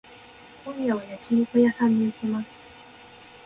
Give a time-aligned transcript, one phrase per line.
[0.65, 2.51] 今夜は焼肉屋さんに行きます。